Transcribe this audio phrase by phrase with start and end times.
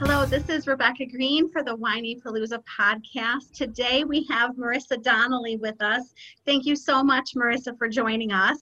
[0.00, 3.50] Hello, this is Rebecca Greene for the Whinypaluza podcast.
[3.52, 6.14] Today we have Marisa Donnelly with us.
[6.46, 8.58] Thank you so much, Marisa, for joining us.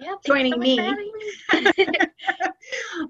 [0.00, 0.76] Yeah, joining so me.
[0.80, 1.12] me.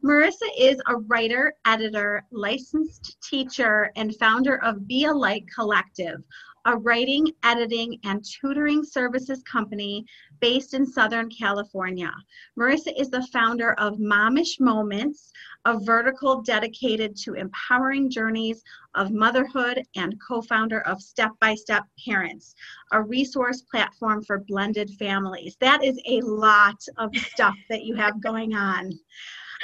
[0.05, 6.23] Marisa is a writer, editor, licensed teacher, and founder of Be a Light Collective,
[6.67, 10.05] a writing, editing, and tutoring services company
[10.41, 12.13] based in Southern California.
[12.59, 15.33] Marisa is the founder of Momish Moments,
[15.67, 18.63] a vertical dedicated to empowering journeys
[18.95, 22.55] of motherhood and co founder of Step by Step Parents,
[22.93, 25.57] a resource platform for blended families.
[25.61, 28.93] That is a lot of stuff that you have going on.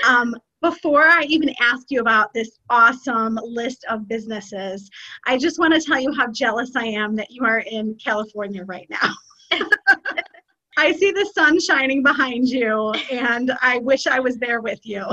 [0.07, 4.91] Um, before I even ask you about this awesome list of businesses,
[5.27, 8.65] I just want to tell you how jealous I am that you are in California
[8.65, 9.15] right now.
[10.79, 15.05] I see the sun shining behind you, and I wish I was there with you.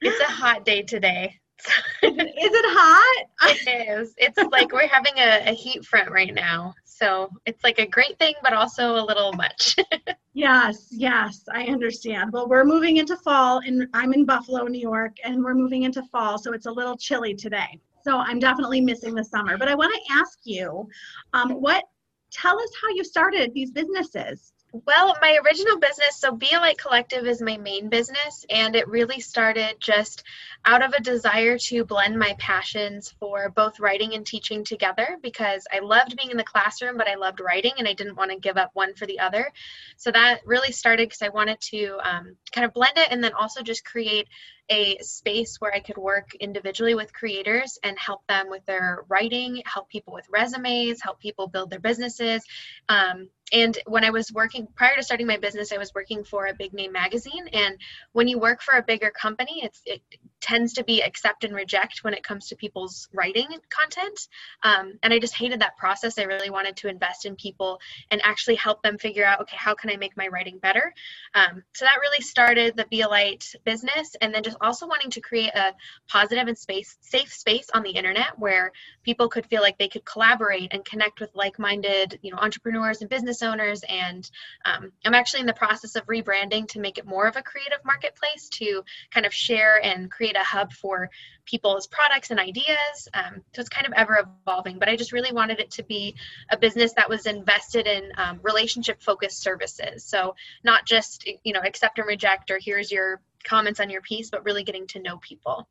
[0.00, 1.34] It's a hot day today.
[2.02, 3.26] Is it hot?
[3.42, 4.14] It is.
[4.16, 6.74] It's like we're having a, a heat front right now.
[6.86, 9.76] So it's like a great thing, but also a little much.
[10.32, 12.32] Yes, yes, I understand.
[12.32, 16.04] Well, we're moving into fall, and I'm in Buffalo, New York, and we're moving into
[16.04, 17.80] fall, so it's a little chilly today.
[18.04, 19.58] So I'm definitely missing the summer.
[19.58, 20.88] But I want to ask you,
[21.32, 21.84] um, what?
[22.30, 24.52] Tell us how you started these businesses.
[24.72, 29.18] Well, my original business, so Be Light Collective is my main business, and it really
[29.18, 30.22] started just
[30.64, 35.66] out of a desire to blend my passions for both writing and teaching together because
[35.72, 38.38] I loved being in the classroom, but I loved writing and I didn't want to
[38.38, 39.50] give up one for the other.
[39.96, 43.32] So that really started because I wanted to um, kind of blend it and then
[43.32, 44.28] also just create
[44.70, 49.62] a space where I could work individually with creators and help them with their writing,
[49.66, 52.44] help people with resumes, help people build their businesses.
[52.88, 56.46] Um, and when I was working prior to starting my business, I was working for
[56.46, 57.48] a big name magazine.
[57.52, 57.76] And
[58.12, 60.02] when you work for a bigger company, it's it
[60.40, 64.28] tends to be accept and reject when it comes to people's writing content.
[64.62, 66.18] Um, and I just hated that process.
[66.18, 67.80] I really wanted to invest in people
[68.10, 70.94] and actually help them figure out, okay, how can I make my writing better?
[71.34, 75.10] Um, so that really started the Be a Light business, and then just also wanting
[75.10, 75.74] to create a
[76.08, 78.72] positive and space safe space on the internet where
[79.04, 83.10] people could feel like they could collaborate and connect with like-minded, you know, entrepreneurs and
[83.10, 83.82] business owners.
[83.88, 84.30] And
[84.64, 87.84] um, I'm actually in the process of rebranding to make it more of a creative
[87.84, 91.10] marketplace to kind of share and create a hub for
[91.46, 93.08] people's products and ideas.
[93.14, 96.14] Um, so it's kind of ever evolving, but I just really wanted it to be
[96.50, 100.04] a business that was invested in um, relationship focused services.
[100.04, 104.30] So not just, you know, accept and reject or here's your comments on your piece,
[104.30, 105.68] but really getting to know people.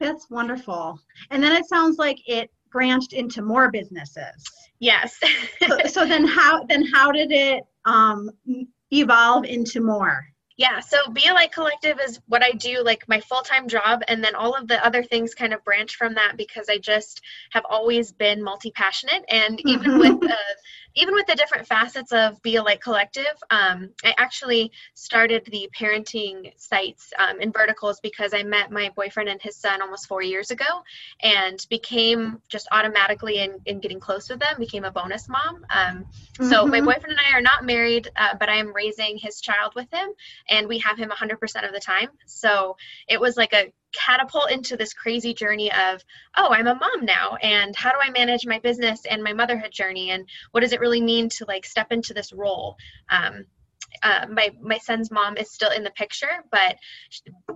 [0.00, 1.00] That's wonderful.
[1.30, 4.44] And then it sounds like it branched into more businesses.
[4.78, 5.18] Yes.
[5.66, 8.30] so, so then how then how did it um,
[8.92, 10.26] evolve into more?
[10.58, 10.96] Yeah, so
[11.34, 14.68] Light Collective is what I do, like my full time job, and then all of
[14.68, 17.20] the other things kind of branch from that because I just
[17.50, 20.34] have always been multi passionate, and even with uh,
[20.96, 25.68] even with the different facets of Be a Light Collective, um, I actually started the
[25.78, 30.22] parenting sites um, in verticals because I met my boyfriend and his son almost four
[30.22, 30.64] years ago,
[31.22, 35.66] and became just automatically in, in getting close with them, became a bonus mom.
[35.70, 36.06] Um,
[36.38, 36.50] mm-hmm.
[36.50, 39.74] So my boyfriend and I are not married, uh, but I am raising his child
[39.74, 40.08] with him
[40.48, 42.08] and we have him 100% of the time.
[42.26, 42.76] So
[43.08, 46.04] it was like a catapult into this crazy journey of,
[46.36, 49.72] oh, I'm a mom now, and how do I manage my business and my motherhood
[49.72, 52.76] journey, and what does it really mean to like step into this role?
[53.08, 53.46] Um,
[54.02, 56.76] uh, my my son's mom is still in the picture, but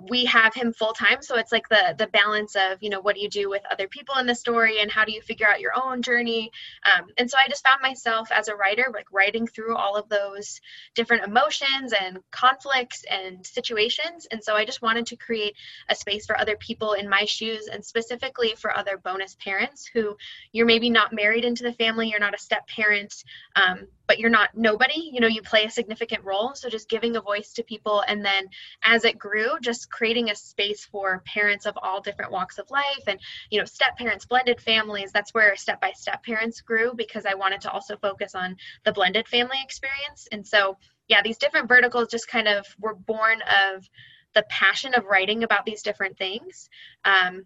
[0.09, 1.23] we have him full time.
[1.23, 3.89] So it's like the the balance of you know what do you do with other
[3.89, 6.51] people in the story and how do you figure out your own journey.
[6.85, 10.09] Um, and so I just found myself as a writer like writing through all of
[10.09, 10.61] those
[10.95, 14.27] different emotions and conflicts and situations.
[14.31, 15.55] And so I just wanted to create
[15.89, 20.17] a space for other people in my shoes and specifically for other bonus parents who
[20.53, 23.25] you're maybe not married into the family, you're not a step parent.
[23.57, 26.53] Um, but you're not nobody you know you play a significant role.
[26.57, 28.49] So just giving a voice to people and then
[28.83, 33.05] as it grew just creating a space for parents of all different walks of life
[33.07, 33.21] and
[33.53, 35.12] you know step parents blended families.
[35.12, 38.91] That's where step by step parents grew because i wanted to also focus on the
[38.91, 40.27] blended family experience.
[40.33, 43.89] And so yeah these different verticals just kind of were born of
[44.35, 46.69] the passion of writing about these different things.
[47.05, 47.45] Um,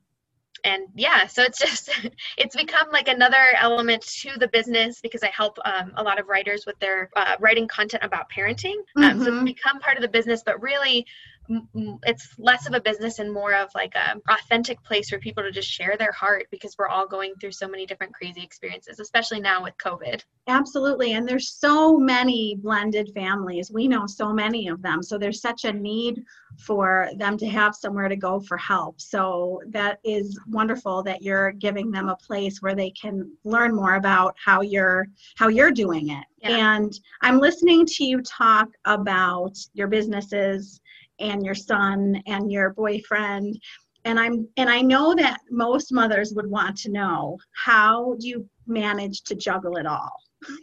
[0.64, 1.90] and yeah so it's just
[2.36, 6.28] it's become like another element to the business because i help um, a lot of
[6.28, 9.18] writers with their uh, writing content about parenting um, mm-hmm.
[9.22, 9.44] so it's mm-hmm.
[9.44, 11.06] become part of the business but really
[11.48, 15.50] it's less of a business and more of like a authentic place for people to
[15.50, 19.40] just share their heart because we're all going through so many different crazy experiences especially
[19.40, 20.22] now with covid.
[20.46, 23.70] Absolutely and there's so many blended families.
[23.70, 26.22] We know so many of them so there's such a need
[26.58, 29.00] for them to have somewhere to go for help.
[29.00, 33.96] So that is wonderful that you're giving them a place where they can learn more
[33.96, 35.06] about how you're
[35.36, 36.24] how you're doing it.
[36.40, 36.76] Yeah.
[36.76, 36.92] and
[37.22, 40.80] i'm listening to you talk about your businesses
[41.18, 43.60] and your son and your boyfriend.
[44.06, 48.48] And i'm and i know that most mothers would want to know how do you
[48.66, 50.12] manage to juggle it all?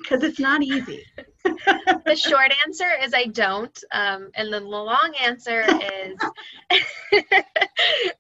[0.04, 1.04] Because it's not easy
[1.44, 3.84] the short answer is I don't.
[3.92, 6.18] Um, and the long answer is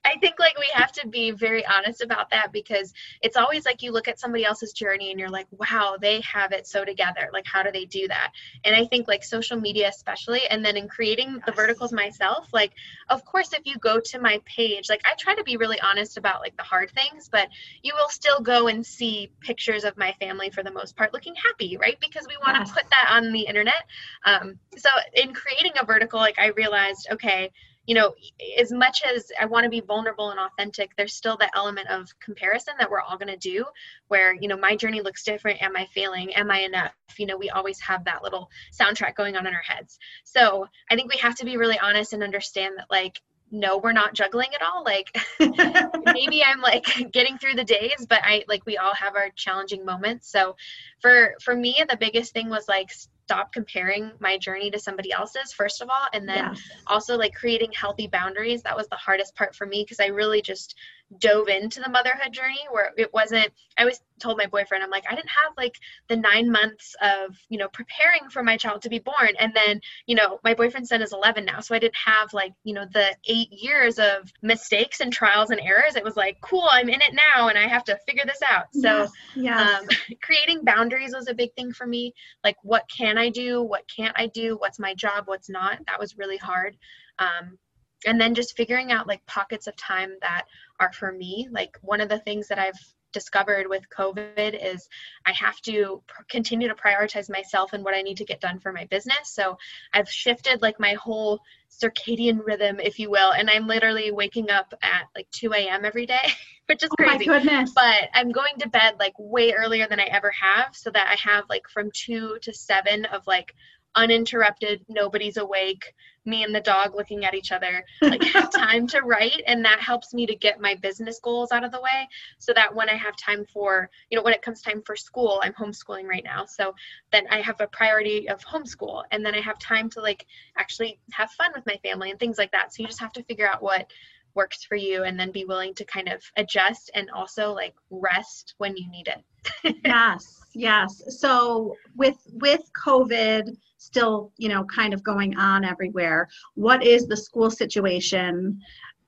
[0.06, 3.81] I think like we have to be very honest about that because it's always like
[3.81, 7.29] you look at somebody else's journey and you're like, wow, they have it so together.
[7.31, 8.31] Like, how do they do that?
[8.63, 12.74] And I think like social media, especially, and then in creating the verticals myself, like,
[13.09, 16.17] of course, if you go to my page, like, I try to be really honest
[16.17, 17.47] about like the hard things, but
[17.83, 21.35] you will still go and see pictures of my family for the most part looking
[21.35, 21.97] happy, right?
[22.00, 22.71] Because we want to yes.
[22.71, 23.84] put that on the internet.
[24.25, 27.52] Um, so in creating a vertical, like I realized, okay,
[27.88, 28.13] you know,
[28.60, 32.08] as much as I want to be vulnerable and authentic, there's still that element of
[32.19, 33.66] comparison that we're all going to do
[34.08, 35.62] where, you know, my journey looks different.
[35.62, 36.34] Am I failing?
[36.36, 36.94] Am I enough?
[37.18, 39.98] You know, we always have that little soundtrack going on in our heads.
[40.24, 43.19] So I think we have to be really honest and understand that, like,
[43.51, 45.15] no we're not juggling at all like
[46.13, 49.86] maybe i'm like getting through the days but i like we all have our challenging
[49.86, 50.56] moments so
[51.00, 55.53] for for me the biggest thing was like stop comparing my journey to somebody else's
[55.53, 56.62] first of all and then yes.
[56.88, 60.42] also like creating healthy boundaries that was the hardest part for me because i really
[60.42, 60.75] just
[61.19, 65.04] dove into the motherhood journey where it wasn't i always told my boyfriend i'm like
[65.10, 65.78] i didn't have like
[66.08, 69.30] the nine months of you know preparing for my child to be born.
[69.40, 72.54] And then you know my boyfriend's son is 11 now so i didn't have like
[72.63, 75.96] you know the eight years of mistakes and trials and errors.
[75.96, 78.66] It was like cool i'm in it now and i have to figure this out.
[78.74, 79.81] So yeah yes.
[79.81, 79.88] Um,
[80.22, 82.13] creating boundaries was a big thing for me.
[82.44, 83.62] Like what can i do?
[83.62, 84.58] What can't i do?
[84.58, 85.24] What's my job?
[85.25, 85.80] What's not?
[85.88, 86.78] That was really hard.
[87.19, 87.58] Um,
[88.06, 90.45] and then just figuring out like pockets of time that
[90.80, 91.48] are for me.
[91.51, 92.80] Like one of the things that i've
[93.12, 94.88] discovered with covid is
[95.25, 98.59] i have to pr- continue to prioritize myself and what i need to get done
[98.59, 99.33] for my business.
[99.33, 99.57] So
[99.94, 101.39] i've shifted like my whole
[101.69, 106.06] circadian rhythm if you will and i'm literally waking up at like 2 a.m every
[106.06, 106.31] day
[106.68, 107.71] which is crazy oh my goodness.
[107.74, 111.29] but i'm going to bed like way earlier than i ever have so that i
[111.29, 113.53] have like from 2 to 7 of like
[113.96, 115.93] uninterrupted nobody's awake
[116.25, 119.80] me and the dog looking at each other like have time to write and that
[119.80, 122.96] helps me to get my business goals out of the way so that when i
[122.96, 126.46] have time for you know when it comes time for school i'm homeschooling right now.
[126.46, 126.74] So
[127.12, 130.25] then i have a priority of homeschool and then i have time to like
[130.58, 132.74] actually have fun with my family and things like that.
[132.74, 133.92] So you just have to figure out what
[134.35, 138.55] works for you and then be willing to kind of adjust and also like rest
[138.57, 139.75] when you need it.
[139.85, 141.01] Yes yes.
[141.19, 147.17] So with with covid still you know kind of going on everywhere what is the
[147.17, 148.59] school situation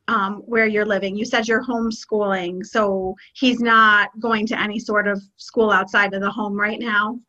[0.09, 1.15] um, where you're living?
[1.15, 6.21] You said you're homeschooling so he's not going to any sort of school outside of
[6.21, 7.19] the home right now?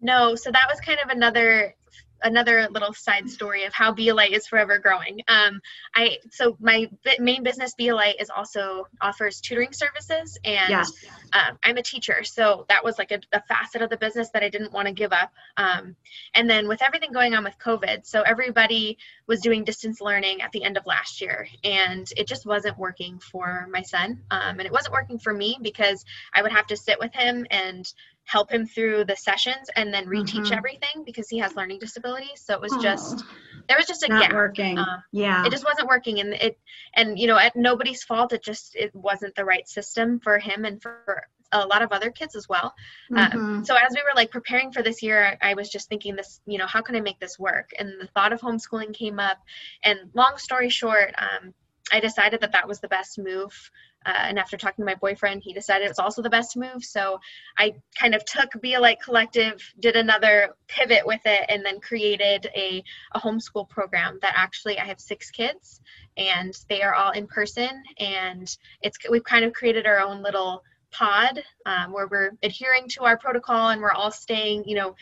[0.00, 1.74] No so that was kind of another
[2.22, 5.20] another little side story of how BeaLight is forever growing.
[5.28, 5.60] Um,
[5.94, 10.92] I so my main business BeaLight is also offers tutoring services, and yes.
[11.32, 14.42] um, I'm a teacher, so that was like a, a, facet of the business that
[14.42, 15.32] I didn't want to give up.
[15.56, 15.96] Um,
[16.34, 20.52] and then with everything going on with COVID, so everybody was doing distance learning at
[20.52, 24.62] the end of last year, and it just wasn't working for my son, um, and
[24.62, 27.90] it wasn't working for me because I would have to sit with him and
[28.24, 30.56] help him through the sessions and then reteach Mhm.
[30.56, 32.40] everything because he has learning disabilities.
[32.44, 33.24] So it was Oh, just
[33.68, 34.32] there was just a not gap.
[34.32, 34.78] working.
[34.78, 35.44] Um, yeah.
[35.44, 36.58] It just wasn't working, and it
[36.94, 38.32] and you know at nobody's fault.
[38.32, 42.10] It just it wasn't the right system for him and for a lot of other
[42.12, 42.72] kids as well.
[43.10, 43.34] Mhm.
[43.34, 46.40] Um, so as we were like preparing for this year, I was just thinking this,
[46.46, 47.70] you know, how can I make this work?
[47.76, 49.38] And the thought of homeschooling came up.
[49.82, 51.52] And long story short, um,
[51.92, 53.70] I decided that that was the best move.
[54.06, 56.84] Uh, and after talking to my boyfriend, he decided it was also the best move.
[56.84, 57.20] So
[57.58, 61.80] I kind of took Be a Light Collective, did another pivot with it, and then
[61.80, 65.80] created a, a homeschool program that actually I have six kids
[66.16, 67.82] and they are all in person.
[67.98, 73.04] And it's we've kind of created our own little pod um, where we're adhering to
[73.04, 74.94] our protocol and we're all staying, you know,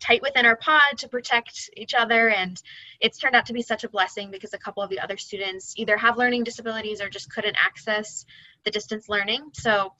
[0.00, 2.28] tight within our pod to protect each other.
[2.28, 2.60] And
[3.00, 5.74] it's turned out to be such a blessing because a couple of the other students
[5.76, 8.24] either have learning disabilities or just couldn't access
[8.64, 9.50] the distance learning.
[9.52, 9.92] So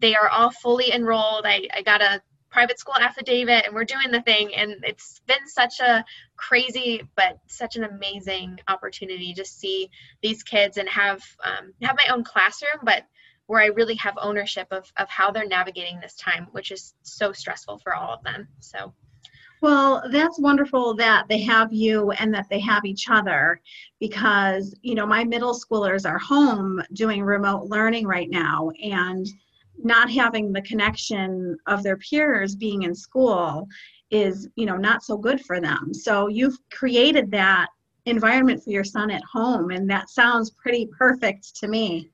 [0.00, 1.46] they are all fully enrolled.
[1.46, 5.46] I, I got a private school affidavit and we're doing the thing and it's been
[5.46, 6.04] such a
[6.36, 9.88] crazy but such an amazing opportunity to see
[10.22, 13.04] these kids and have um, have my own classroom but
[13.46, 17.32] where I really have ownership of, of how they're navigating this time, which is so
[17.32, 18.48] stressful for all of them.
[18.60, 18.94] So,
[19.62, 23.60] Well, that's wonderful that they have you and that they have each other
[24.00, 29.24] because, you know, my middle schoolers are home doing remote learning right now and
[29.78, 33.68] not having the connection of their peers being in school
[34.10, 35.94] is, you know, not so good for them.
[35.94, 37.68] So you've created that
[38.04, 42.10] environment for your son at home and that sounds pretty perfect to me.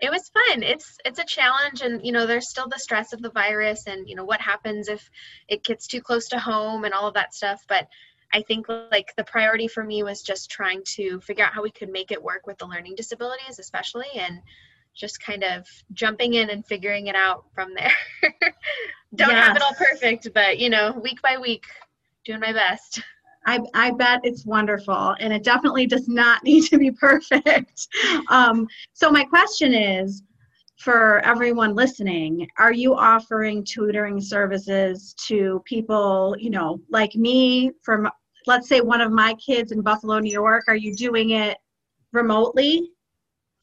[0.00, 0.62] It was fun.
[0.62, 4.08] It's it's a challenge and you know there's still the stress of the virus and
[4.08, 5.10] you know what happens if
[5.48, 7.64] it gets too close to home and all of that stuff.
[7.68, 7.88] But
[8.32, 11.70] i think like the priority for me was just trying to figure out how we
[11.70, 14.40] could make it work with the learning disabilities especially and
[14.94, 17.92] just kind of jumping in and figuring it out from there.
[19.14, 21.64] Don't have it all perfect but you know week by week
[22.24, 23.02] doing my best
[23.46, 27.88] I, I bet it's wonderful and it definitely does not need to be perfect.
[28.28, 30.22] Um, so, my question is
[30.78, 38.08] for everyone listening are you offering tutoring services to people, you know, like me, from
[38.46, 40.64] let's say one of my kids in Buffalo, New York?
[40.68, 41.58] Are you doing it
[42.12, 42.90] remotely?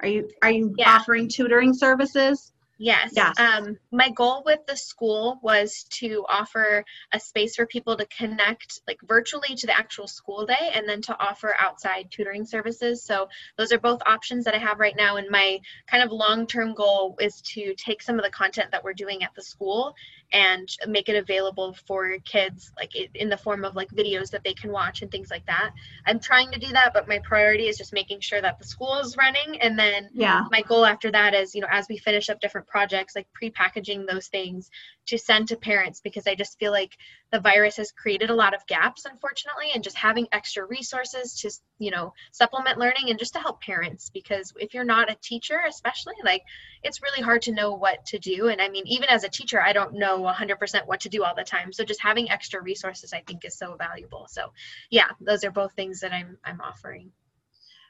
[0.01, 0.95] Are you are you Yeah.
[0.95, 2.51] offering tutoring services?
[2.77, 3.11] Yes.
[3.15, 3.39] Yes.
[3.39, 8.81] Um, my goal with the school was to offer a space for people to connect
[8.87, 13.03] like virtually to the actual school day and then to offer outside tutoring services.
[13.03, 15.15] So those are both options that I have right now.
[15.15, 18.83] And my kind of long term goal is to take some of the content that
[18.83, 19.93] we're doing at the school
[20.33, 24.53] and make it available for kids like in the form of like videos that they
[24.53, 25.71] can watch and things like that.
[26.05, 28.97] I'm trying to do that, but my priority is just making sure that the school
[28.99, 30.43] is running and then Yeah.
[30.51, 34.05] my goal after that is you know as we finish up different projects like pre-packaging
[34.05, 34.69] those things
[35.05, 36.97] to send to parents because i just feel like
[37.31, 41.51] the virus has created a lot of gaps unfortunately and just having extra resources to
[41.79, 45.59] you know supplement learning and just to help parents because if you're not a teacher
[45.67, 46.43] especially like
[46.83, 48.47] it's really hard to know what to do.
[48.47, 51.35] And i mean even as a teacher i don't know 100% what to do all
[51.35, 51.73] the time.
[51.73, 54.27] So just having extra resources i think is so valuable.
[54.29, 54.51] So
[54.89, 57.11] yeah those are both things that i'm i'm offering.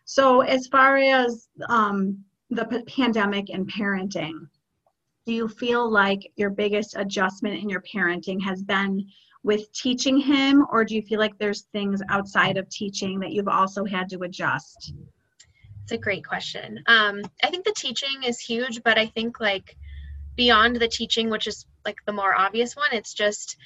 [0.05, 4.48] So, as far as um, the pandemic and parenting,
[5.25, 9.08] do you feel like your biggest adjustment in your parenting has been
[9.44, 13.48] with teaching him, or do you feel like there's things outside of teaching that you've
[13.48, 14.94] also had to adjust?
[15.84, 16.82] It's a great question.
[16.88, 19.77] Um, I think the teaching is huge, but I think like
[20.36, 23.58] beyond the teaching, which is like the more obvious one, it's just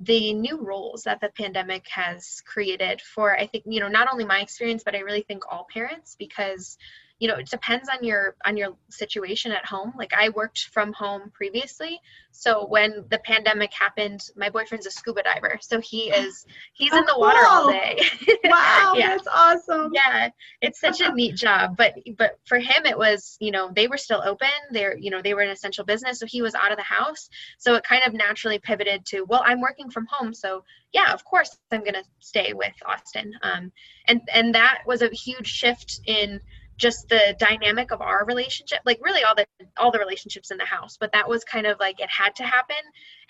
[0.00, 4.24] the new roles that the pandemic has created for I think you know not only
[4.24, 6.78] my experience, but I really think all parents because
[7.18, 9.92] you know it depends on your on your situation at home.
[9.98, 15.22] Like i worked from home previously so when the pandemic happened my boyfriend's a scuba
[15.24, 17.98] diver so he is he's in Oh, the water all day.
[18.44, 19.08] Wow, Yeah.
[19.16, 19.90] that's awesome.
[19.92, 23.88] yeah it's such a neat job but but for him it was you know they
[23.88, 26.70] were still open they're you know they were an essential business so he was out
[26.70, 27.28] of the house.
[27.58, 31.24] So it kind of naturally pivoted to well i'm working from home so yeah of
[31.24, 33.32] course i'm going to stay with austin.
[33.42, 33.72] Um,
[34.06, 36.40] and and that was a huge shift in
[36.78, 40.64] just the dynamic of our relationship like really all the all the relationships in the
[40.64, 42.76] house but that was kind of like it had to happen.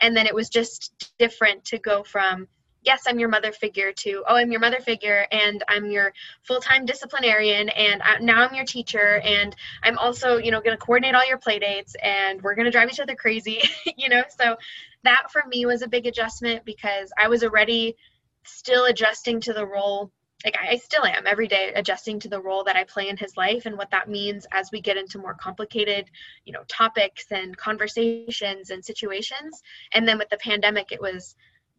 [0.01, 2.47] And then it was just different to go from
[2.83, 6.13] yes i'm your mother figure to oh i'm your mother figure and i'm your
[6.43, 10.85] full-time disciplinarian and I, now i'm your teacher and i'm also you know going to
[10.85, 13.61] coordinate all your play dates and we're going to drive each other crazy
[13.97, 14.23] you know?
[14.39, 14.57] So
[15.03, 17.97] that for me was a big adjustment because i was already
[18.45, 20.13] still adjusting to the role
[20.45, 23.37] like I still am every day adjusting to the role that I play in his
[23.37, 26.11] life and what that means as we get into more complicated,
[26.45, 29.63] you know, topics and conversations and situations.
[29.93, 31.35] And then with the pandemic, it was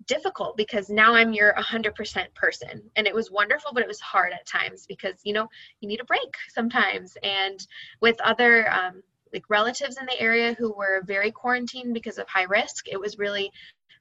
[0.08, 2.82] difficult because now I'm your 100% person.
[2.96, 5.48] And it was wonderful, but it was hard at times because, you know,
[5.80, 7.18] you need a break sometimes.
[7.24, 7.66] And
[8.02, 12.44] with other, um, like relatives in the area who were very quarantined because of high
[12.44, 13.52] risk, it was really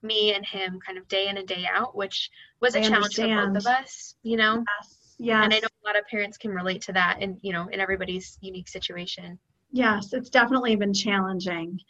[0.03, 2.31] me and him kind of day in and day out, which
[2.61, 3.41] was a challenge understand.
[3.41, 4.65] for both of us, you know?
[4.79, 5.15] Yes.
[5.19, 5.45] yes.
[5.45, 7.81] And I know a lot of parents can relate to that and, you know, in
[7.81, 9.39] everybody's unique situation.
[9.73, 11.81] Yes, it's definitely been challenging.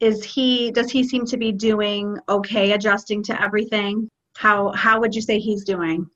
[0.00, 4.10] Is he, does he seem to be doing okay adjusting to everything?
[4.36, 6.08] How, how would you say he's doing?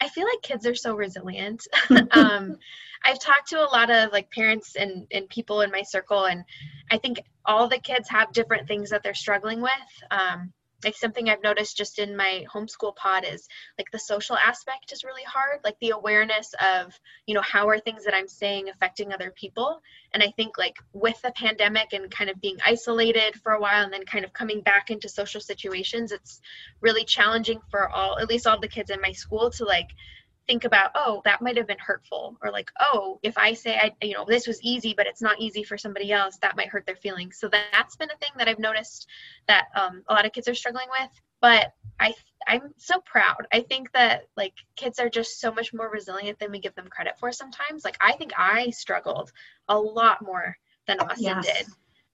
[0.00, 1.66] I feel like kids are so resilient.
[2.12, 2.58] um,
[3.04, 6.44] I've talked to a lot of like parents and, and people in my circle, and
[6.90, 9.70] I think all the kids have different things that they're struggling with.
[10.10, 10.52] Um,
[10.84, 15.02] like something I've noticed just in my homeschool pod is like the social aspect is
[15.02, 19.12] really hard, like the awareness of, you know, how are things that I'm saying affecting
[19.12, 19.80] other people.
[20.12, 23.82] And I think like with the pandemic and kind of being isolated for a while
[23.82, 26.40] and then kind of coming back into social situations, it's
[26.80, 29.88] really challenging for all, at least all the kids in my school to like
[30.48, 33.92] think about oh that might have been hurtful or like oh if i say i
[34.02, 36.86] you know this was easy but it's not easy for somebody else that might hurt
[36.86, 37.38] their feelings.
[37.38, 39.06] So that's been a thing that i've noticed
[39.46, 42.14] that um, a lot of kids are struggling with but i
[42.46, 43.46] i'm so proud.
[43.52, 46.88] I think that like kids are just so much more resilient than we give them
[46.88, 47.84] credit for sometimes.
[47.84, 49.30] Like i think i struggled
[49.68, 51.46] a lot more than austin yes.
[51.46, 51.66] did.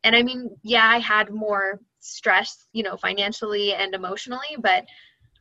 [0.03, 4.85] And i mean yeah i had more stress you know financially and emotionally but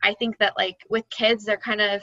[0.02, 2.02] i think that like with kids they're kind of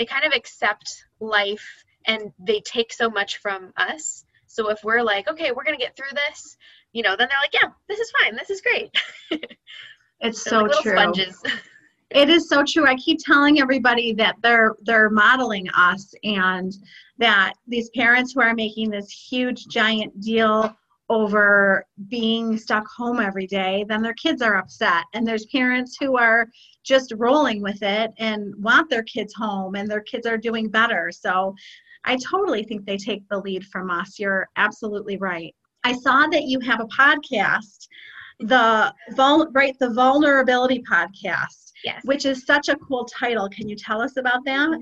[0.00, 4.24] they kind of accept life and they take so much from us.
[4.46, 6.56] So if we're like, okay, we're gonna get through this,
[6.94, 8.90] you know, then they're like, yeah, this is fine, this is great.
[10.20, 10.92] it's so like true.
[10.92, 11.42] Sponges.
[12.10, 12.86] it is so true.
[12.86, 16.72] I keep telling everybody that they're they're modeling us and
[17.18, 20.74] that these parents who are making this huge giant deal
[21.10, 25.04] over being stuck home every day, then their kids are upset.
[25.12, 26.46] And there's parents who are
[26.84, 31.10] just rolling with it and want their kids home and their kids are doing better.
[31.12, 31.54] So
[32.04, 34.18] I totally think they take the lead from us.
[34.20, 35.54] You're absolutely right.
[35.82, 37.88] I saw that you have a podcast,
[38.38, 42.00] the vul- right the vulnerability podcast, yes.
[42.04, 43.48] which is such a cool title.
[43.48, 44.78] Can you tell us about that?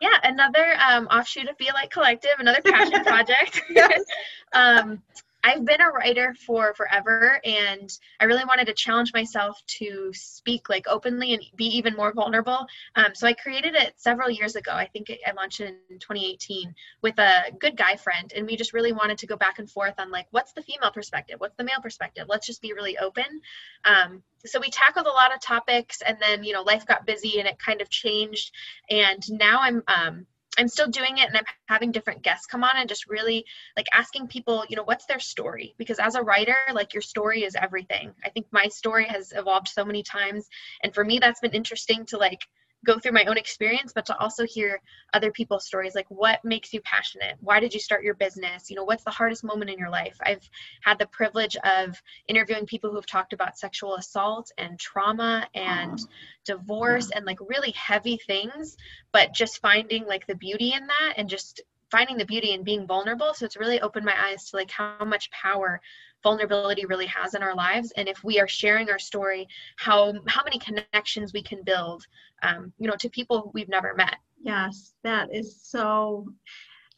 [0.00, 3.62] Yeah, another um, offshoot of Be Like Collective, another passion project.
[4.52, 5.02] um,
[5.46, 10.68] I've been a writer for forever and I really wanted to challenge myself to speak
[10.68, 12.66] like openly and be even more vulnerable.
[12.96, 14.72] Um, so I created it several years ago.
[14.72, 18.72] I think I launched it in 2018 with a good guy friend and we just
[18.72, 21.64] really wanted to go back and forth on like what's the female perspective, what's the
[21.64, 22.26] male perspective.
[22.28, 23.40] Let's just be really open.
[23.84, 27.38] Um, so we tackled a lot of topics and then you know life got busy
[27.38, 28.50] and it kind of changed
[28.90, 30.26] and now I'm um,
[30.58, 33.44] I'm still doing it and I'm having different guests come on and just really
[33.76, 35.74] like asking people, you know, what's their story?
[35.78, 38.12] Because as a writer, like your story is everything.
[38.24, 40.48] I think my story has evolved so many times.
[40.82, 42.40] And for me, that's been interesting to like
[42.86, 44.80] go through my own experience, but to also hear
[45.12, 45.94] other people's stories.
[45.94, 47.36] Like, what makes you passionate?
[47.40, 48.70] Why did you start your business?
[48.70, 50.16] You know, what's the hardest moment in your life?
[50.22, 50.48] I've
[50.82, 55.98] had the privilege of interviewing people who have talked about sexual assault and trauma and
[56.44, 57.18] divorce yeah.
[57.18, 58.76] and like really heavy things,
[59.12, 62.86] but just finding like the beauty in that and just finding the beauty in being
[62.86, 63.32] vulnerable.
[63.34, 65.80] So it's really opened my eyes to like how much power
[66.26, 67.92] vulnerability really has in our lives.
[67.96, 72.04] And if we are sharing our story how how many connections we can build
[72.42, 74.16] um, you know to people we've never met.
[74.42, 76.26] Yes that is so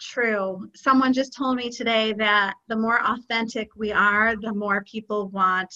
[0.01, 0.71] true.
[0.75, 5.75] Someone just told me today that the more authentic we are the more people want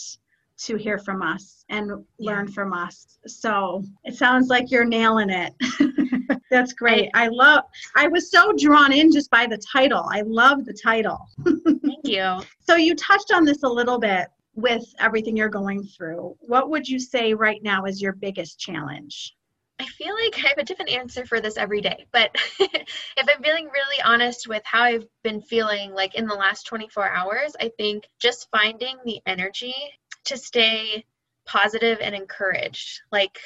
[0.64, 2.54] to hear from us and learn yeah.
[2.54, 5.54] from us so it sounds like you're nailing it
[6.52, 7.08] That's great.
[7.14, 7.64] I love
[7.96, 10.06] I was so drawn in just by the title.
[10.12, 11.26] I love the title.
[11.44, 12.40] Thank you.
[12.64, 16.36] So you touched on this a little bit with everything you're going through.
[16.40, 19.34] What would you say right now is your biggest challenge?
[19.78, 22.86] I feel like I have a different answer for this every day, but if
[23.18, 27.52] I'm feeling really honest with how I've been feeling like in the last 24 hours,
[27.60, 29.74] I think just finding the energy
[30.24, 31.04] to stay
[31.44, 33.00] positive and encouraged.
[33.10, 33.38] Like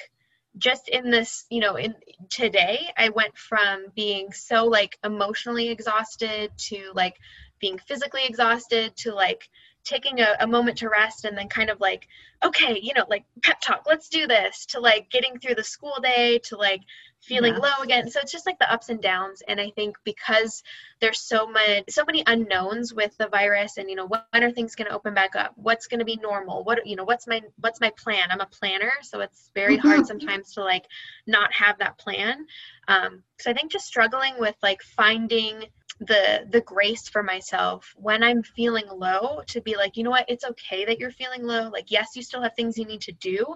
[0.58, 1.94] just in this, you know, in
[2.30, 7.16] today, I went from being so like emotionally exhausted to like
[7.60, 9.48] being physically exhausted to like
[9.84, 12.08] taking a, a, moment to rest and then kind of like
[12.44, 15.98] okay you know like pep talk let's do this to like getting through the school
[16.02, 16.80] day to like
[17.22, 17.60] feeling Yes.
[17.60, 18.08] low again.
[18.08, 19.42] So it's just like the ups and downs.
[19.48, 20.62] And I think because
[21.00, 24.58] there's so much, so many unknowns with the virus, and you know, when are things
[24.60, 25.34] going to open back up?
[25.40, 26.50] What's going to be normal?
[26.50, 28.28] What you know, what's my what's my plan?
[28.30, 30.84] I'm a planner, so it's very hard sometimes to like
[31.26, 32.46] not have that plan.
[32.88, 35.64] Um, so I think just struggling with like finding
[36.00, 40.26] the the grace for myself when i'm feeling low to be like you know what
[40.28, 43.12] it's okay that you're feeling low like yes you still have things you need to
[43.12, 43.54] do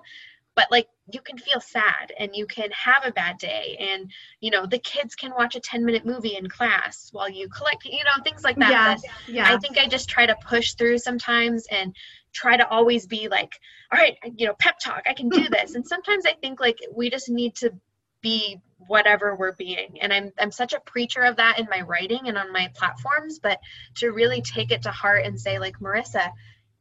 [0.60, 4.50] but like you can feel sad and you can have a bad day and you
[4.50, 8.04] know the kids can watch a 10 minute movie in class while you collect you
[8.04, 8.98] know things like that.
[9.00, 9.48] That Yes.
[9.48, 11.96] i think i just try to push through sometimes and
[12.34, 13.52] try to always be like
[13.90, 15.74] all right you know pep talk i can do this.
[15.76, 17.72] And sometimes i think like we just need to
[18.20, 19.96] be whatever we're being.
[20.02, 23.38] And i'm i'm such a preacher of that in my writing and on my platforms
[23.38, 23.60] but
[23.96, 26.32] to really take it to heart and say like marisa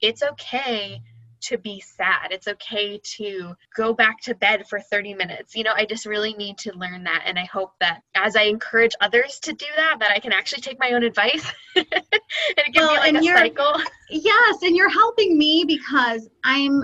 [0.02, 1.02] it's okay
[1.42, 2.32] to be sad.
[2.32, 5.56] It's okay to go back to bed for 30 minutes.
[5.56, 8.44] You know i just really need to learn that and i hope that as i
[8.44, 11.86] encourage others to do that that i can actually take my own advice and
[12.58, 13.82] it Well, be like a cycle.
[14.10, 16.84] Yes and you're helping me because i'm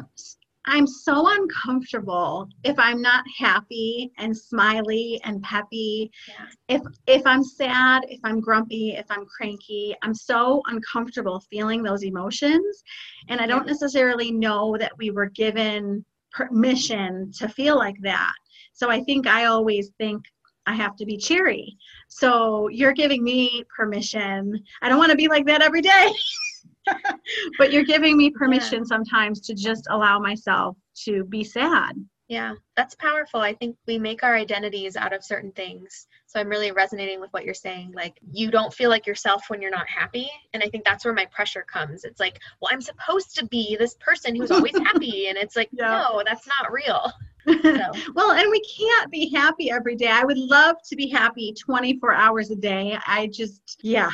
[0.68, 6.46] i'm so uncomfortable if i'm not happy and smiley and peppy Yeah.
[6.68, 12.04] if if i'm sad if i'm grumpy if i'm cranky i'm so uncomfortable feeling those
[12.04, 12.84] emotions
[13.30, 18.34] and i don't necessarily know that we were given permission to feel like that
[18.74, 20.24] so i think i always think
[20.68, 21.78] I have to be cheery.
[22.08, 24.60] So you're giving me permission.
[24.82, 26.12] I don't want to be like that every day.
[27.58, 31.96] but you're giving me permission sometimes to just allow myself to be sad.
[32.28, 33.40] Yeah, that's powerful.
[33.40, 36.08] I think we make our identities out of certain things.
[36.26, 37.92] So I'm really resonating with what you're saying.
[37.96, 40.32] Like, you don't feel like yourself when you're not happy.
[40.54, 42.04] And I think that's where my pressure comes.
[42.04, 45.28] It's like, well, I'm supposed to be this person who's always happy.
[45.28, 46.04] And it's like, Yeah.
[46.10, 47.12] no, that's not real.
[47.48, 50.08] So, well, and we can't be happy every day.
[50.08, 52.98] I would love to be happy 24 hours a day.
[53.06, 54.10] I just, yeah.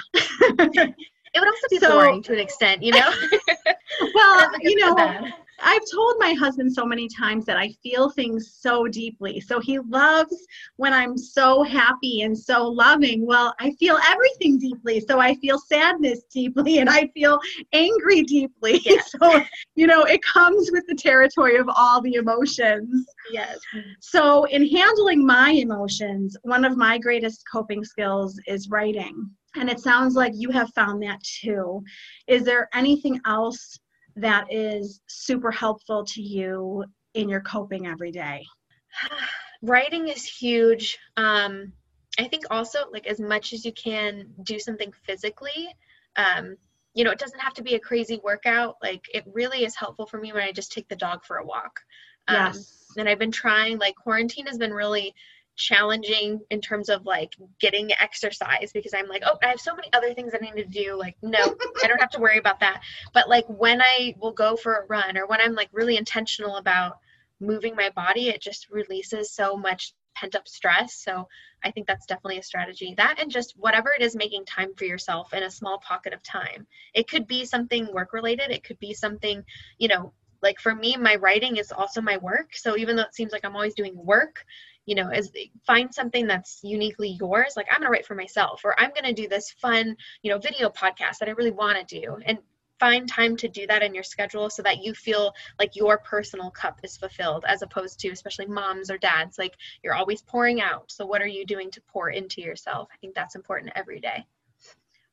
[1.34, 3.10] It would also be So- boring to an extent, you know?
[4.14, 5.34] well, That's a good you know, bad.
[5.64, 9.40] I've told my husband so many times that I feel things so deeply.
[9.40, 10.36] So he loves
[10.78, 13.28] when I'm so happy and so loving.
[13.28, 15.00] Well, I feel everything deeply.
[15.02, 17.40] So I feel sadness deeply and I feel
[17.74, 18.82] angry deeply.
[18.92, 19.02] Yeah.
[19.22, 19.42] So,
[19.76, 23.06] you know, it comes with the territory of all the emotions.
[23.32, 23.60] yes.
[24.00, 29.30] So, in handling my emotions, one of my greatest coping skills is writing.
[29.56, 31.84] And it sounds like you have found that too.
[32.28, 33.78] Is there anything else
[34.16, 38.44] that is super helpful to you in your coping every day?
[39.62, 41.72] writing is huge um
[42.20, 45.70] i think also like as much as you can do something physically
[46.16, 46.56] um
[46.94, 50.06] you know it doesn't have to be a crazy workout like it really is helpful
[50.08, 51.80] for me when i just take the dog for a walk
[52.28, 52.88] um, Yes.
[52.98, 55.14] and i've been trying like quarantine has been really
[55.62, 59.88] challenging in terms of like getting exercise because i'm like oh i have so many
[59.94, 60.98] other things i need to do.
[60.98, 62.82] Like no i don't have to worry about that.
[63.14, 66.58] But like when i will go for a run or when i'm like really intentional
[66.58, 66.98] about
[67.40, 70.96] moving my body it just releases so much pent up stress.
[70.96, 71.28] So
[71.64, 72.96] i think that's definitely a strategy.
[72.98, 76.24] That and just whatever it is making time for yourself in a small pocket of
[76.24, 76.66] time.
[76.96, 79.44] It could be something work related it could be something
[79.78, 82.56] you know like for me my writing is also my work.
[82.56, 84.44] So even though it seems like i'm always doing work
[84.86, 85.32] you know as
[85.66, 89.04] find something that's uniquely yours like i'm going to write for myself or i'm going
[89.04, 92.38] to do this fun you know video podcast that i really want to do and
[92.80, 96.50] find time to do that in your schedule so that you feel like your personal
[96.50, 100.92] cup is fulfilled as opposed to especially moms or dads like you're always pouring out
[100.92, 104.26] so what are you doing to pour into yourself i think that's important every day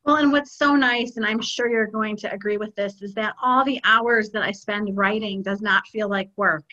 [0.05, 3.13] Well, and what's so nice, and I'm sure you're going to agree with this, is
[3.15, 6.65] that all the hours that I spend writing does not feel like work.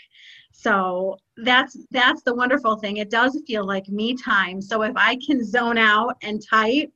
[0.58, 2.98] So that's that's the wonderful thing.
[2.98, 4.62] It does feel like me time.
[4.62, 6.91] So if I can zone out and type,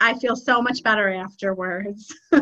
[0.00, 2.12] I feel so much better afterwards.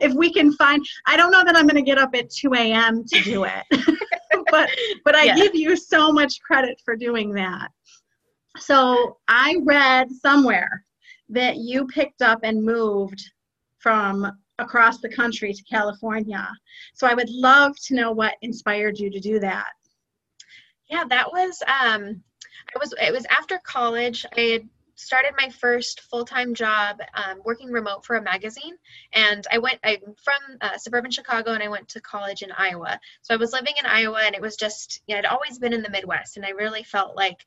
[0.00, 2.54] if we can find, I don't know that I'm going to get up at 2
[2.54, 3.04] a.m.
[3.04, 3.64] to do it,
[4.50, 4.70] but
[5.04, 5.34] but I Yeah.
[5.34, 7.68] give you so much credit for doing that.
[8.58, 10.84] So I read somewhere
[11.30, 13.20] that you picked up and moved
[13.78, 16.48] from across the country to California.
[16.94, 19.68] So I would love to know what inspired you to do that.
[20.88, 22.22] Yeah that was um
[22.74, 24.24] i was it was after college.
[24.36, 28.76] I had started my first full-time job um, working remote for a magazine
[29.12, 32.98] and i went i'm from uh, suburban chicago and i went to college in iowa.
[33.22, 35.82] So i was living in iowa and it was just yeah, i'd always been in
[35.82, 37.44] the midwest and i really felt like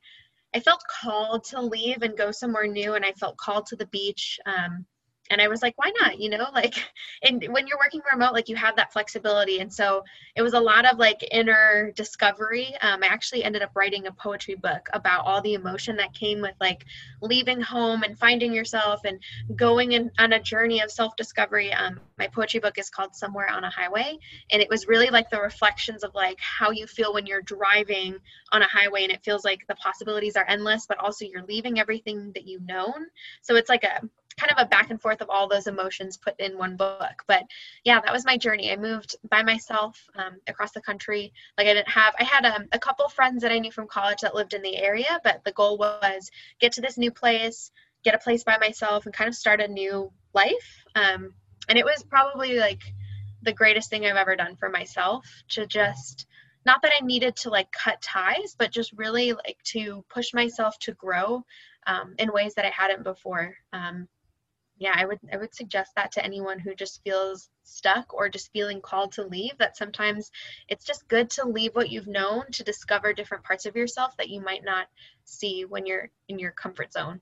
[0.54, 3.86] i felt called to leave and go somewhere new and i felt called to the
[3.86, 4.86] beach um,
[5.30, 6.18] and I was like, why not?
[6.18, 6.74] You know, like,
[7.22, 9.60] and when you're working remote, like you have that flexibility.
[9.60, 10.04] And so
[10.36, 12.74] it was a lot of like inner discovery.
[12.82, 16.40] Um, I actually ended up writing a poetry book about all the emotion that came
[16.40, 16.84] with like
[17.22, 19.20] leaving home and finding yourself and
[19.56, 21.72] going in, on a journey of self discovery.
[21.72, 24.18] Um, my poetry book is called Somewhere on a Highway.
[24.50, 28.16] And it was really like the reflections of like how you feel when you're driving
[28.52, 31.78] on a highway and it feels like the possibilities are endless, but also you're leaving
[31.78, 33.06] everything that you've known.
[33.42, 34.00] So it's like a
[34.38, 37.22] kind of a back and forth of all those emotions put in one book.
[37.26, 37.44] But
[37.84, 38.72] yeah, that was my journey.
[38.72, 41.32] I moved by myself um, across the country.
[41.58, 44.20] Like I didn't have, I had um, a couple friends that I knew from college
[44.22, 47.70] that lived in the area, but the goal was get to this new place,
[48.04, 50.84] get a place by myself, and kind of start a new life.
[50.94, 51.34] Um,
[51.68, 52.82] and it was probably like
[53.42, 56.26] the greatest thing I've ever done for myself to just
[56.66, 60.78] not that I needed to like cut ties, but just really like to push myself
[60.80, 61.42] to grow
[61.86, 63.56] um, in ways that I hadn't before.
[64.80, 68.50] Yeah, I would I would suggest that to anyone who just feels stuck or just
[68.50, 69.56] feeling called to leave.
[69.58, 70.30] That sometimes
[70.68, 74.30] it's just good to leave what you've known to discover different parts of yourself that
[74.30, 74.86] you might not
[75.24, 77.20] see when you're in your comfort zone.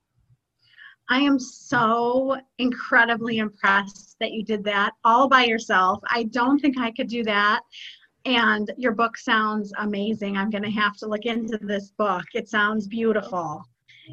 [1.09, 5.99] I am so incredibly impressed that you did that all by yourself.
[6.07, 7.59] I don't think I could do that.
[8.23, 10.37] And your book sounds amazing.
[10.37, 12.23] I'm going to have to look into this book.
[12.33, 13.65] It sounds beautiful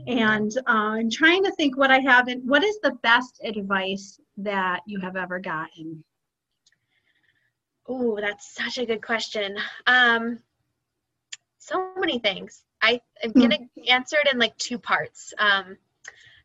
[0.07, 2.45] and uh, I'm trying to think what I haven't.
[2.45, 6.05] What is the best advice that you have ever gotten?
[7.89, 9.57] Oh, that's such a good question.
[9.87, 10.41] Um,
[11.59, 12.65] so many things.
[12.83, 13.41] I, am hmm.
[13.41, 15.33] gonna answer it in like two parts.
[15.39, 15.77] Um,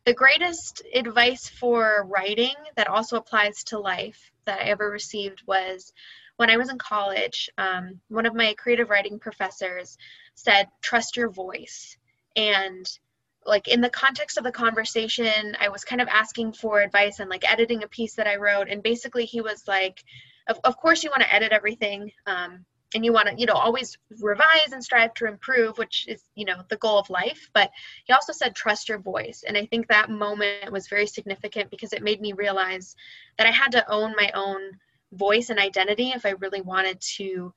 [0.04, 5.92] the greatest advice for writing that also applies to life that I ever received was
[6.36, 7.48] when I was in college.
[7.58, 9.96] Um, one of my creative writing professors
[10.34, 11.96] said, "Trust your voice,"
[12.34, 12.86] and
[13.46, 17.30] like in the context of the conversation i was kind of asking for advice and
[17.30, 20.02] like editing a piece that i wrote and basically he was like
[20.48, 23.54] of, of course you want to edit everything um, and you want to you know
[23.54, 27.70] always revise and strive to improve which is you know the goal of life but
[28.04, 31.92] he also said trust your voice and i think that moment was very significant because
[31.92, 32.96] it made me realize
[33.38, 34.60] that i had to own my own
[35.12, 37.52] voice and identity if i really wanted to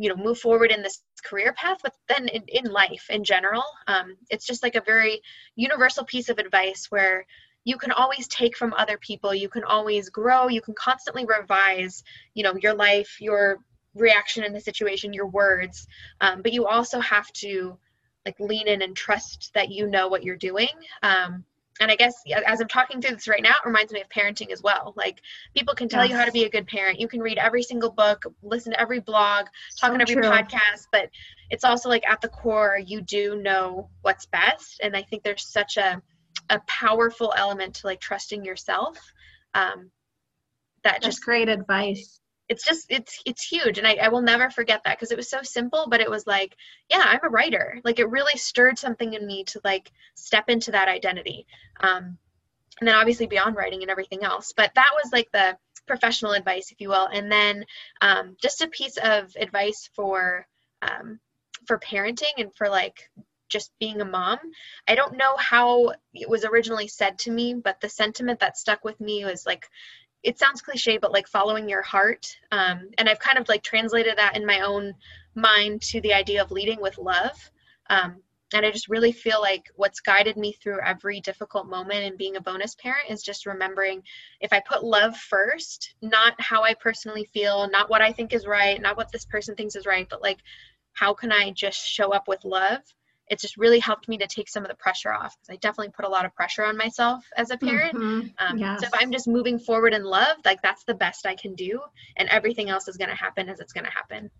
[0.00, 3.62] you know move forward in this career path but then in, in life in general.
[3.86, 5.20] Um, it's just like a very
[5.56, 7.26] universal piece of advice where
[7.64, 9.34] you can always take from other people.
[9.34, 10.48] You can always grow.
[10.48, 13.58] You can constantly revise you know your life your
[13.94, 15.86] reaction in the situation your words.
[16.22, 17.76] Um, but you also have to
[18.24, 20.68] like lean in and trust that you know what you're doing.
[21.02, 21.44] Um,
[21.80, 22.14] and I guess
[22.46, 24.92] as I'm talking through this right now, it reminds me of parenting as well.
[24.96, 25.22] Like
[25.56, 26.10] people can tell yes.
[26.10, 27.00] you how to be a good parent.
[27.00, 29.46] You can read every single book, listen to every blog,
[29.78, 30.24] talk so on every true.
[30.24, 31.08] podcast, but
[31.48, 34.80] it's also like at the core, you do know what's best.
[34.82, 36.00] And I think there's such a
[36.50, 38.98] a powerful element to like trusting yourself.
[39.54, 39.90] Um,
[40.84, 42.19] that That's just great advice
[42.50, 43.78] it's just it's it's huge.
[43.78, 46.26] And i, I will never forget that because it was so simple but it was
[46.26, 46.56] like
[46.90, 47.80] yeah i'm a writer.
[47.84, 51.46] Like it really stirred something in me to like step into that identity.
[51.80, 52.18] Um,
[52.80, 54.52] and then obviously beyond writing and everything else.
[54.56, 57.06] But that was like the professional advice if you will.
[57.06, 57.64] And then
[58.00, 60.46] um, just a piece of advice for
[60.82, 61.20] um,
[61.66, 63.10] for parenting and for like
[63.50, 64.38] just being a mom.
[64.88, 68.84] I don't know how it was originally said to me, but the sentiment that stuck
[68.84, 69.68] with me was like
[70.22, 72.26] it sounds cliche, but like following your heart.
[72.52, 74.94] Um, and I've kind of like translated that in my own
[75.34, 77.50] mind to the idea of leading with love.
[77.88, 82.18] Um, and I just really feel like what's guided me through every difficult moment and
[82.18, 84.02] being a bonus parent is just remembering
[84.40, 88.46] if I put love first, not how I personally feel, not what I think is
[88.46, 90.38] right, not what this person thinks is right, but like
[90.92, 92.80] how can I just show up with love
[93.30, 95.92] it's just really helped me to take some of the pressure off because I definitely
[95.92, 97.94] put a lot of pressure on myself as a parent.
[97.94, 98.28] Mm-hmm.
[98.38, 98.80] Um, yes.
[98.80, 101.80] So if I'm just moving forward in love, like that's the best I can do,
[102.16, 104.30] and everything else is going to happen as it's going to happen.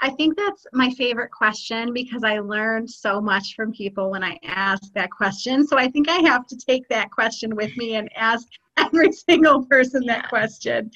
[0.00, 4.38] I think that's my favorite question because I learned so much from people when I
[4.44, 5.66] asked that question.
[5.66, 9.64] So I think I have to take that question with me and ask every single
[9.66, 10.16] person yeah.
[10.16, 10.90] that question.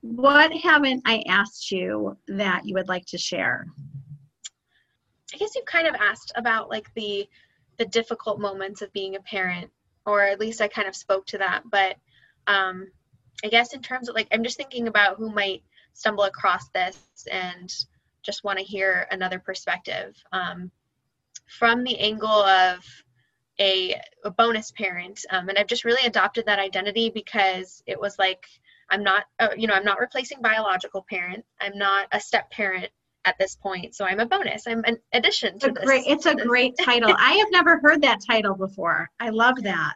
[0.00, 3.66] What haven't I asked you that you would like to share?
[5.38, 7.28] I guess you kind of asked about like the
[7.76, 9.70] the difficult moments of being a parent,
[10.04, 11.62] or at least I kind of spoke to that.
[11.70, 11.94] But
[12.48, 12.88] um,
[13.44, 16.98] I guess in terms of like, I'm just thinking about who might stumble across this
[17.30, 17.72] and
[18.22, 20.72] just want to hear another perspective um,
[21.46, 22.84] from the angle of
[23.60, 25.24] a, a bonus parent.
[25.30, 28.44] Um, and I've just really adopted that identity because it was like
[28.90, 31.44] I'm not, uh, you know, I'm not replacing biological parent.
[31.60, 32.88] I'm not a step parent
[33.28, 33.94] at this point.
[33.94, 34.66] So I'm a bonus.
[34.66, 35.84] I'm an addition to a this.
[35.84, 37.14] Great, it's a great title.
[37.18, 39.10] I have never heard that title before.
[39.20, 39.94] I love that.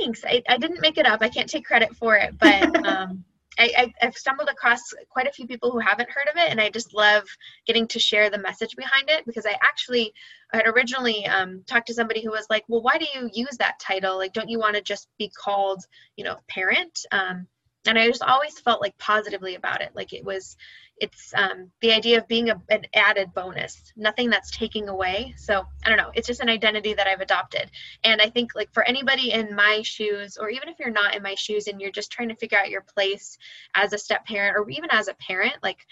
[0.00, 0.22] Thanks.
[0.24, 1.20] I, I didn't make it up.
[1.22, 3.24] I can't take credit for it, but um,
[3.58, 6.70] I, have stumbled across quite a few people who haven't heard of it, and I
[6.70, 7.24] just love
[7.66, 10.12] getting to share the message behind it because I actually
[10.52, 13.80] had originally um, talked to somebody who was like, "Well, why do you use that
[13.80, 14.16] title?
[14.16, 15.82] Like, don't you want to just be called,
[16.16, 17.48] you know, parent?" Um,
[17.86, 19.90] and I just always felt like positively about it.
[19.94, 20.56] Like it was,
[21.00, 25.34] it's um, the idea of being a, an added bonus, nothing that's taking away.
[25.36, 26.10] So I don't know.
[26.14, 27.70] It's just an identity that I've adopted.
[28.04, 31.22] And I think like for anybody in my shoes, or even if you're not in
[31.22, 33.38] my shoes and you're just trying to figure out your place
[33.74, 35.86] as a step parent or even as a parent, like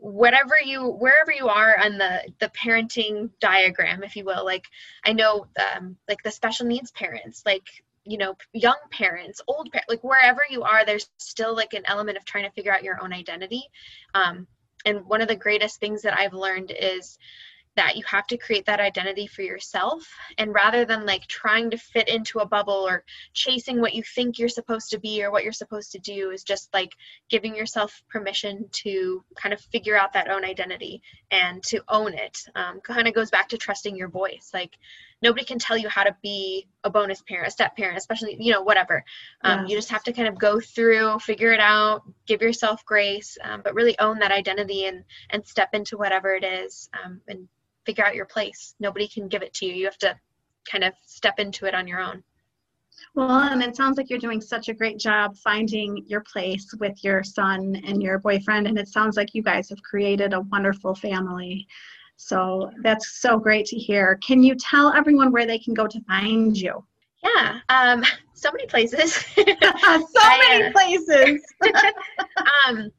[0.00, 4.64] whatever you wherever you are on the the parenting diagram if you will like
[5.04, 7.66] i know um, like the special needs parents like
[8.08, 12.16] you know young parents old parents like wherever you are there's still like an element
[12.16, 13.62] of trying to figure out your own identity.
[14.14, 14.46] Um,
[14.84, 17.18] and one of the greatest things that i've learned is
[17.78, 20.02] that you have to create that identity for yourself.
[20.36, 24.36] And rather than like trying to fit into a bubble or chasing what you think
[24.36, 26.92] you're supposed to be or what you're supposed to do is just like
[27.30, 32.38] giving yourself permission to kind of figure out that own identity and to own it.
[32.56, 34.50] Um, kind of goes back to trusting your voice.
[34.52, 34.76] Like
[35.22, 38.52] nobody can tell you how to be a bonus parent a step parent especially you
[38.52, 39.04] know whatever
[39.44, 39.70] um, yes.
[39.70, 43.60] you just have to kind of go through figure it out give yourself grace um,
[43.62, 47.48] but really own that identity and and step into whatever it is um, and
[47.88, 48.74] figure out your place.
[48.78, 49.72] Nobody can give it to you.
[49.72, 50.14] You have to
[50.70, 52.22] kind of step into it on your own.
[53.14, 57.02] Well, and it sounds like you're doing such a great job finding your place with
[57.02, 58.66] your son and your boyfriend.
[58.66, 61.66] And it sounds like you guys have created a wonderful family.
[62.18, 64.18] So that's so great to hear.
[64.26, 66.84] Can you tell everyone where they can go to find you?
[67.22, 68.04] Yeah, um,
[68.34, 69.14] so many places.
[69.34, 69.44] so
[70.16, 71.40] many uh, places.
[72.66, 72.90] um,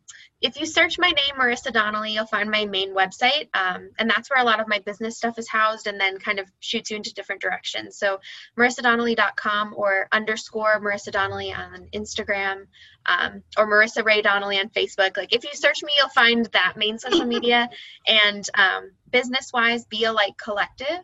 [0.42, 3.50] if you search my name, Marisa Donnelly, you'll find my main website.
[3.54, 6.40] Um, and that's where a lot of my business stuff is housed and then kind
[6.40, 7.98] of shoots you into different directions.
[7.98, 8.20] So
[8.58, 12.68] marisadonnelly.com or underscore Marisa Donnelly on Instagram
[13.06, 15.18] um, or Marisa Rae Donnelly on Facebook.
[15.18, 17.70] Like if you search me, you'll find that main social media.
[18.08, 21.04] and um, business wise, Be a Light Collective.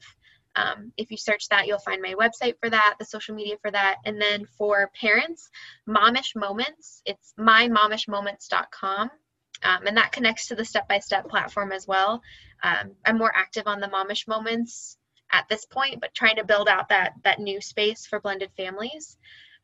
[0.55, 3.69] Um, if you search that, you'll find my website for that, the social media for
[3.69, 3.97] that.
[4.05, 5.49] And then for parents,
[5.87, 9.09] Momish Moments, it's mymomishmoments.com.
[9.63, 12.21] Um, and that connects to the step by step platform as well.
[12.63, 14.97] Um, I'm more active on the momish moments
[15.31, 19.17] at this point, but trying to build out that that new space for blended families.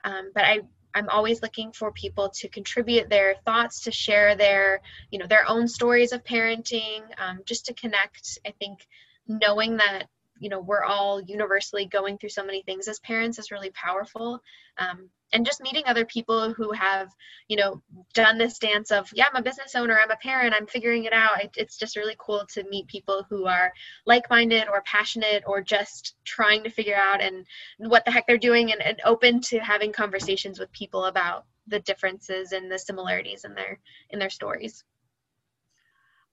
[0.03, 0.61] Um, but I
[0.93, 5.47] I'm always looking for people to contribute their thoughts, to share their you know their
[5.47, 8.39] own stories of parenting, um, just to connect.
[8.45, 8.85] I think
[9.27, 10.07] knowing that
[10.39, 14.41] you know we're all universally going through so many things as parents is really powerful
[14.77, 17.09] um, and just meeting other people who have
[17.47, 17.81] you know
[18.13, 21.13] done this dance of yeah i'm a business owner i'm a parent i'm figuring it
[21.13, 21.43] out.
[21.43, 23.71] It, it's just really cool to meet people who are
[24.05, 27.45] like-minded or passionate or just trying to figure out and
[27.77, 31.79] what the heck they're doing and, and open to having conversations with people about the
[31.79, 34.83] differences and the similarities in their in their stories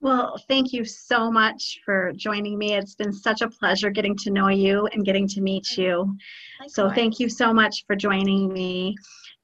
[0.01, 2.75] well, thank you so much for joining me.
[2.75, 5.83] It's been such a pleasure getting to know you and getting to meet mm-hmm.
[5.83, 6.17] you.
[6.61, 6.75] Likewise.
[6.75, 8.97] So, thank you so much for joining me.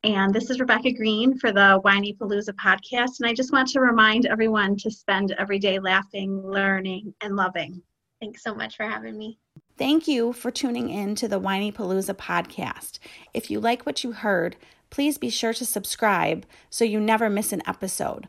[0.04, 3.20] And this is Rebecca Greene for the Whinypaluza podcast.
[3.20, 7.82] And I just want to remind everyone to spend every day laughing, learning, and loving.
[8.20, 9.38] Thanks so much for having me.
[9.78, 12.98] Thank you for tuning in to the Whinypaluza podcast.
[13.32, 14.56] If you like what you heard,
[14.90, 18.28] please be sure to subscribe so you never miss an episode.